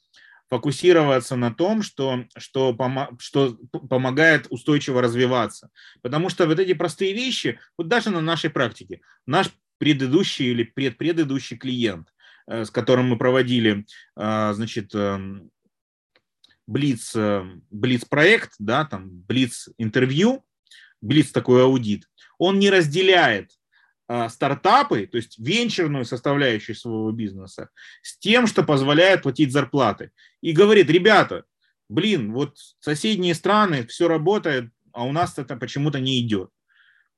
фокусироваться 0.50 1.36
на 1.36 1.52
том, 1.52 1.82
что, 1.82 2.26
что, 2.38 2.74
помо, 2.74 3.10
что 3.18 3.58
помогает 3.90 4.46
устойчиво 4.50 5.02
развиваться. 5.02 5.70
Потому 6.04 6.30
что 6.30 6.46
вот 6.46 6.60
эти 6.60 6.74
простые 6.74 7.14
вещи, 7.14 7.60
вот 7.76 7.88
даже 7.88 8.12
на 8.12 8.22
нашей 8.22 8.52
практике, 8.52 9.02
наш 9.26 9.50
предыдущий 9.80 10.52
или 10.52 10.64
предпредыдущий 10.64 11.58
клиент, 11.58 12.14
э, 12.48 12.66
с 12.66 12.70
которым 12.70 13.08
мы 13.08 13.18
проводили, 13.18 13.86
э, 14.16 14.54
значит, 14.54 14.94
эм, 14.94 15.50
Блиц, 16.68 17.16
э, 17.16 17.44
Блиц 17.70 18.06
проект, 18.06 18.54
да, 18.60 18.86
там 18.86 19.10
Блиц 19.10 19.70
интервью, 19.78 20.46
Блиц 21.02 21.32
такой 21.32 21.64
аудит, 21.64 22.10
он 22.38 22.60
не 22.60 22.70
разделяет 22.70 23.52
а, 24.08 24.30
стартапы, 24.30 25.08
то 25.08 25.18
есть 25.18 25.40
венчурную 25.40 26.06
составляющую 26.06 26.76
своего 26.76 27.12
бизнеса, 27.12 27.70
с 28.02 28.18
тем, 28.18 28.48
что 28.48 28.64
позволяет 28.64 29.24
платить 29.24 29.52
зарплаты. 29.52 30.12
И 30.42 30.52
говорит, 30.52 30.90
ребята, 30.90 31.46
блин, 31.90 32.34
вот 32.34 32.58
соседние 32.80 33.34
страны, 33.34 33.88
все 33.88 34.08
работает, 34.08 34.70
а 34.92 35.06
у 35.06 35.14
нас 35.14 35.38
это 35.38 35.56
почему-то 35.56 36.00
не 36.00 36.20
идет. 36.20 36.50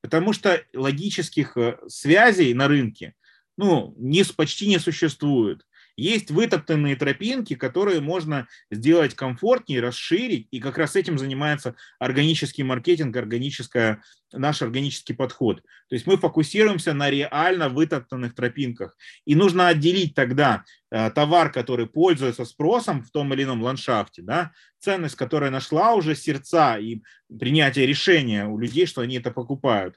Потому 0.01 0.31
что 0.31 0.63
логических 0.73 1.57
э, 1.57 1.79
связей 1.87 2.53
на 2.53 2.67
рынке 2.67 3.15
ну, 3.57 3.95
не, 3.97 4.23
почти 4.23 4.67
не 4.67 4.77
существует. 4.77 5.65
Есть 5.97 6.31
вытоптанные 6.31 6.95
тропинки, 6.95 7.55
которые 7.55 8.01
можно 8.01 8.47
сделать 8.69 9.15
комфортнее, 9.15 9.81
расширить, 9.81 10.47
и 10.51 10.59
как 10.59 10.77
раз 10.77 10.95
этим 10.95 11.17
занимается 11.17 11.75
органический 11.99 12.63
маркетинг, 12.63 13.15
органическая, 13.15 14.01
наш 14.33 14.61
органический 14.61 15.15
подход. 15.15 15.61
То 15.87 15.95
есть 15.95 16.05
мы 16.07 16.17
фокусируемся 16.17 16.93
на 16.93 17.09
реально 17.09 17.69
вытоптанных 17.69 18.35
тропинках. 18.35 18.97
И 19.25 19.35
нужно 19.35 19.67
отделить 19.67 20.15
тогда 20.15 20.63
э, 20.91 21.09
товар, 21.11 21.51
который 21.51 21.87
пользуется 21.87 22.43
спросом 22.43 23.03
в 23.03 23.11
том 23.11 23.33
или 23.33 23.43
ином 23.43 23.61
ландшафте, 23.61 24.21
да, 24.21 24.51
ценность, 24.79 25.15
которая 25.15 25.49
нашла 25.49 25.93
уже 25.93 26.15
сердца 26.15 26.77
и 26.77 27.01
принятие 27.39 27.85
решения 27.85 28.45
у 28.45 28.57
людей, 28.57 28.85
что 28.85 29.01
они 29.01 29.17
это 29.17 29.31
покупают, 29.31 29.95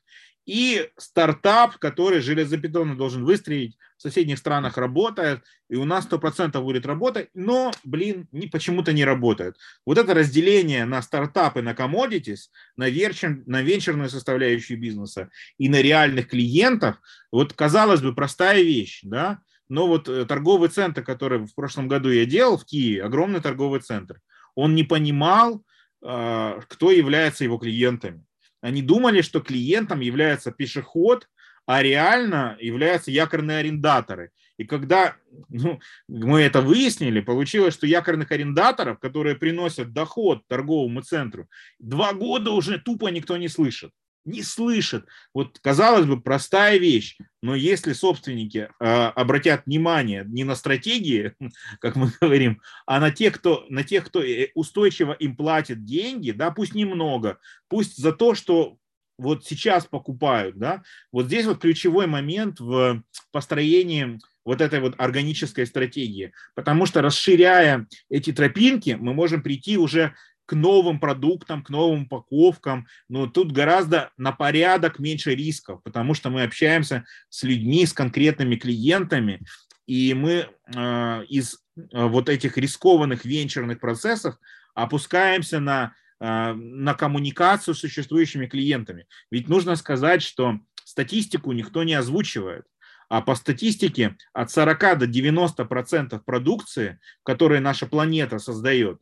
и 0.49 0.88
стартап, 0.97 1.76
который 1.76 2.21
железобетонно 2.21 2.97
должен 2.97 3.23
выстрелить, 3.23 3.76
в 3.99 4.02
соседних 4.02 4.38
странах 4.38 4.78
работает, 4.78 5.43
и 5.69 5.76
у 5.76 5.85
нас 5.85 6.09
100% 6.09 6.59
будет 6.62 6.87
работать, 6.87 7.28
но, 7.35 7.71
блин, 7.85 8.28
не, 8.33 8.47
почему-то 8.47 8.95
не 8.95 9.05
работает. 9.05 9.57
Вот 9.85 9.99
это 9.99 10.14
разделение 10.14 10.87
на 10.87 11.02
стартапы, 11.02 11.61
на 11.61 11.73
commodities, 11.73 12.49
на, 12.76 12.88
верчен, 12.88 13.43
на 13.45 13.61
венчурную 13.61 14.09
составляющую 14.09 14.81
бизнеса 14.81 15.28
и 15.59 15.69
на 15.69 15.83
реальных 15.83 16.28
клиентов, 16.28 16.97
вот, 17.31 17.52
казалось 17.52 18.00
бы, 18.00 18.14
простая 18.14 18.62
вещь, 18.62 19.00
да, 19.02 19.40
но 19.69 19.87
вот 19.87 20.09
э, 20.09 20.25
торговый 20.25 20.71
центр, 20.71 21.02
который 21.02 21.40
в 21.40 21.55
прошлом 21.55 21.88
году 21.88 22.09
я 22.09 22.25
делал 22.25 22.57
в 22.57 22.64
Киеве, 22.64 23.02
огромный 23.02 23.43
торговый 23.43 23.81
центр, 23.81 24.19
он 24.55 24.75
не 24.75 24.85
понимал, 24.85 25.62
а, 26.02 26.61
кто 26.69 26.90
является 26.90 27.45
его 27.45 27.59
клиентами. 27.59 28.25
Они 28.61 28.83
думали, 28.83 29.23
что 29.23 29.41
клиентом 29.41 30.00
является 30.00 30.50
пешеход, 30.50 31.29
а 31.67 31.83
реально 31.83 32.57
являются 32.61 33.11
якорные 33.11 33.59
арендаторы. 33.59 34.31
И 34.57 34.65
когда 34.65 35.17
ну, 35.49 35.79
мы 36.09 36.41
это 36.41 36.61
выяснили, 36.61 37.21
получилось, 37.21 37.75
что 37.75 37.87
якорных 37.87 38.33
арендаторов, 38.33 38.99
которые 38.99 39.37
приносят 39.37 39.93
доход 39.93 40.47
торговому 40.49 41.03
центру, 41.03 41.47
два 41.79 42.12
года 42.12 42.50
уже 42.50 42.79
тупо 42.79 43.09
никто 43.09 43.37
не 43.37 43.49
слышит. 43.49 43.93
Не 44.29 44.43
слышат. 44.43 45.07
Вот, 45.35 45.59
казалось 45.59 46.07
бы, 46.07 46.21
простая 46.21 46.79
вещь, 46.79 47.17
но 47.43 47.55
если 47.55 47.93
собственники 47.93 48.69
э, 48.79 48.85
обратят 48.85 49.67
внимание 49.67 50.25
не 50.27 50.45
на 50.45 50.55
стратегии, 50.55 51.35
как 51.81 51.97
мы 51.97 52.13
говорим, 52.21 52.61
а 52.87 53.01
на 53.01 53.11
тех, 53.11 53.35
кто, 53.35 53.65
на 53.69 53.83
тех, 53.83 54.05
кто 54.07 54.23
э, 54.23 54.49
устойчиво 54.55 55.13
им 55.13 55.37
платит 55.37 55.85
деньги, 55.85 56.31
да, 56.31 56.51
пусть 56.51 56.75
немного, 56.75 57.39
пусть 57.69 57.97
за 57.97 58.13
то, 58.13 58.35
что 58.35 58.77
вот 59.19 59.45
сейчас 59.45 59.87
покупают, 59.87 60.59
да, 60.59 60.83
вот 61.11 61.27
здесь 61.27 61.47
вот 61.47 61.61
ключевой 61.61 62.07
момент 62.07 62.61
в 62.61 63.03
построении 63.33 64.21
вот 64.45 64.61
этой 64.61 64.81
вот 64.81 64.95
органической 64.99 65.67
стратегии, 65.67 66.33
потому 66.55 66.87
что 66.87 67.03
расширяя 67.03 67.87
эти 68.09 68.33
тропинки, 68.33 68.97
мы 68.99 69.13
можем 69.13 69.43
прийти 69.43 69.77
уже 69.77 70.15
к 70.49 70.55
новым 70.55 70.99
продуктам, 70.99 71.62
к 71.62 71.69
новым 71.69 72.05
упаковкам, 72.05 72.87
но 73.11 73.26
тут 73.26 73.52
гораздо 73.52 74.12
на 74.17 74.33
порядок 74.33 74.99
меньше 74.99 75.35
рисков, 75.35 75.83
потому 75.83 76.14
что 76.14 76.31
мы 76.31 76.43
общаемся 76.43 77.05
с 77.28 77.43
людьми, 77.43 77.85
с 77.85 77.93
конкретными 77.93 78.57
клиентами, 78.57 79.43
и 79.87 80.14
мы 80.14 80.49
э, 80.75 81.25
из 81.28 81.57
э, 81.76 82.02
вот 82.07 82.31
этих 82.31 82.57
рискованных 82.57 83.26
венчурных 83.26 83.78
процессов 83.78 84.37
опускаемся 84.73 85.61
на, 85.61 85.93
э, 86.19 86.55
на 86.55 86.95
коммуникацию 86.95 87.75
с 87.75 87.81
существующими 87.81 88.47
клиентами. 88.47 89.07
Ведь 89.31 89.50
нужно 89.50 89.76
сказать, 89.76 90.23
что 90.23 90.61
статистику 90.83 91.52
никто 91.52 91.85
не 91.85 91.93
озвучивает. 91.93 92.64
А 93.11 93.21
по 93.21 93.35
статистике 93.35 94.17
от 94.33 94.50
40 94.50 94.99
до 94.99 95.07
90 95.07 95.67
процентов 95.67 96.25
продукции, 96.25 97.00
которую 97.23 97.61
наша 97.61 97.85
планета 97.87 98.38
создает, 98.38 98.99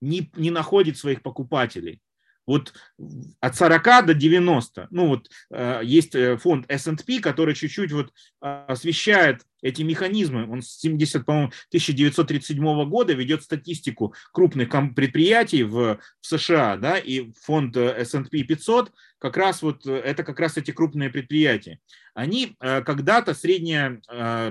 не, 0.00 0.30
не 0.36 0.50
находит 0.50 0.96
своих 0.96 1.22
покупателей. 1.22 2.00
Вот 2.48 2.72
от 3.40 3.56
40 3.56 4.06
до 4.06 4.14
90. 4.14 4.88
Ну 4.90 5.08
вот 5.08 5.28
э, 5.50 5.82
есть 5.84 6.14
э, 6.14 6.38
фонд 6.38 6.64
S&P, 6.66 7.20
который 7.20 7.54
чуть-чуть 7.54 7.92
вот 7.92 8.10
освещает 8.40 9.42
эти 9.60 9.82
механизмы. 9.82 10.50
Он 10.50 10.62
с 10.62 10.78
70, 10.78 11.26
по-моему, 11.26 11.48
1937 11.68 12.88
года 12.88 13.12
ведет 13.12 13.42
статистику 13.42 14.14
крупных 14.32 14.70
предприятий 14.96 15.62
в, 15.62 15.98
в 16.22 16.26
США, 16.26 16.78
да, 16.78 16.96
и 16.96 17.30
фонд 17.42 17.76
э, 17.76 18.00
S&P 18.00 18.44
500 18.44 18.92
как 19.18 19.36
раз 19.36 19.60
вот 19.60 19.84
это 19.86 20.24
как 20.24 20.40
раз 20.40 20.56
эти 20.56 20.70
крупные 20.70 21.10
предприятия. 21.10 21.80
Они 22.14 22.56
когда-то 22.60 23.34
средняя 23.34 24.00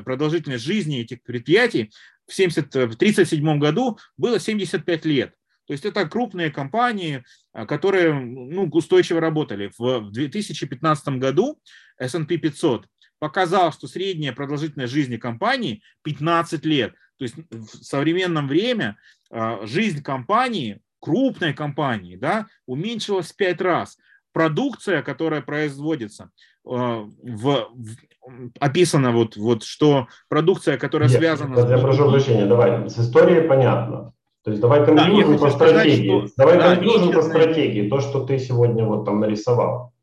продолжительность 0.03 0.65
жизни 0.65 0.99
этих 0.99 1.23
предприятий 1.23 1.91
в 2.27 2.33
1937 2.33 3.59
году 3.59 3.97
было 4.17 4.39
75 4.39 5.05
лет. 5.05 5.36
То 5.67 5.73
есть 5.73 5.85
это 5.85 6.07
крупные 6.07 6.49
компании, 6.49 7.23
а, 7.53 7.65
которые 7.65 8.13
ну, 8.13 8.67
устойчиво 8.71 9.19
работали. 9.19 9.71
В 9.77 10.11
2015 10.11 11.09
году 11.19 11.59
S&P 11.99 12.37
500 12.37 12.87
показал, 13.19 13.73
что 13.73 13.87
средняя 13.87 14.33
продолжительность 14.33 14.93
жизни 14.93 15.17
компании 15.17 15.81
15 16.03 16.65
лет. 16.65 16.93
То 17.17 17.23
есть 17.23 17.35
в 17.49 17.83
современном 17.83 18.47
время 18.47 18.97
а, 19.29 19.65
жизнь 19.65 20.01
компании, 20.01 20.79
крупной 21.01 21.53
компании, 21.53 22.15
да, 22.15 22.47
уменьшилась 22.65 23.31
в 23.31 23.35
5 23.35 23.61
раз. 23.61 23.97
Продукция, 24.31 25.01
которая 25.01 25.41
производится, 25.41 26.29
а, 26.65 27.03
в, 27.03 27.09
в, 27.23 27.95
описано 28.59 29.11
вот, 29.11 29.35
вот, 29.35 29.63
что 29.63 30.07
продукция, 30.29 30.77
которая 30.77 31.09
Нет, 31.09 31.19
связана... 31.19 31.57
Я 31.57 31.77
с... 31.77 31.81
прошу 31.81 32.09
прощения, 32.09 32.45
давай, 32.45 32.89
с 32.89 32.97
историей 32.99 33.47
понятно. 33.47 34.13
То 34.47 34.51
есть 34.51 34.61
давай 34.61 34.85
конклюжим 34.85 35.33
да, 35.33 35.39
по 35.39 35.49
стратегии. 35.51 36.05
Сказать, 36.05 36.29
что, 36.29 36.33
давай 36.37 36.57
да, 36.57 36.75
конклюжим 36.75 37.11
по 37.11 37.21
стратегии, 37.21 37.89
то, 37.89 37.99
что 37.99 38.25
ты 38.25 38.39
сегодня 38.39 38.85
вот 38.85 39.03
там 39.03 39.19
нарисовал. 39.19 39.93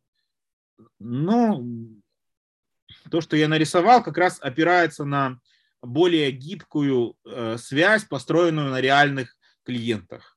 Ну, 0.99 1.67
то, 3.11 3.23
что 3.23 3.39
я 3.39 3.49
нарисовал, 3.49 4.03
как 4.03 4.19
раз 4.19 4.39
опирается 4.43 5.07
на 5.07 5.39
более 5.81 6.31
гибкую 6.31 7.17
э, 7.25 7.57
связь, 7.57 8.05
построенную 8.05 8.69
на 8.69 8.83
реальных 8.83 9.35
клиентах. 9.65 10.37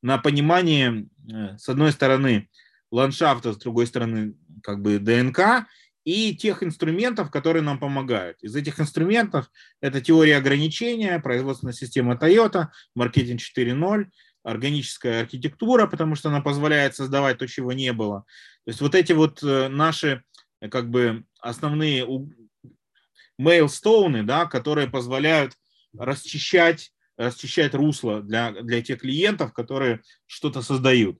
На 0.00 0.18
понимание, 0.18 1.08
э, 1.28 1.58
с 1.58 1.68
одной 1.68 1.90
стороны, 1.90 2.48
ландшафта, 2.92 3.52
с 3.52 3.56
другой 3.56 3.88
стороны, 3.88 4.36
как 4.62 4.80
бы 4.80 5.00
ДНК, 5.00 5.66
и 6.04 6.36
тех 6.36 6.62
инструментов, 6.62 7.30
которые 7.30 7.62
нам 7.62 7.78
помогают. 7.78 8.42
Из 8.42 8.54
этих 8.54 8.78
инструментов 8.78 9.50
это 9.80 10.00
теория 10.00 10.36
ограничения, 10.36 11.18
производственная 11.18 11.72
система 11.72 12.14
Toyota, 12.14 12.68
маркетинг 12.94 13.40
4.0, 13.40 14.06
органическая 14.42 15.22
архитектура, 15.22 15.86
потому 15.86 16.14
что 16.14 16.28
она 16.28 16.40
позволяет 16.40 16.94
создавать 16.94 17.38
то, 17.38 17.46
чего 17.46 17.72
не 17.72 17.92
было. 17.92 18.24
То 18.64 18.70
есть 18.70 18.80
вот 18.80 18.94
эти 18.94 19.12
вот 19.12 19.42
э, 19.42 19.68
наши 19.68 20.22
э, 20.60 20.68
как 20.68 20.90
бы 20.90 21.24
основные 21.40 22.06
мейлстоуны, 23.38 24.22
да, 24.22 24.44
которые 24.46 24.88
позволяют 24.88 25.54
расчищать, 25.98 26.92
расчищать 27.16 27.74
русло 27.74 28.20
для, 28.20 28.52
для 28.52 28.82
тех 28.82 29.00
клиентов, 29.00 29.52
которые 29.54 30.02
что-то 30.26 30.60
создают. 30.60 31.18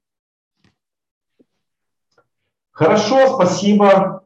Хорошо, 2.71 3.35
спасибо. 3.37 4.24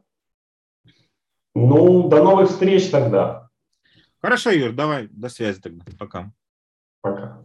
Ну, 1.66 2.08
до 2.08 2.22
новых 2.22 2.50
встреч 2.50 2.88
тогда. 2.90 3.48
Хорошо, 4.22 4.50
Юр, 4.50 4.72
давай, 4.72 5.08
до 5.08 5.28
связи 5.28 5.60
тогда. 5.60 5.84
Пока. 5.98 6.32
Пока. 7.00 7.44